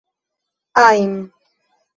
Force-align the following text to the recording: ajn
ajn 0.85 1.13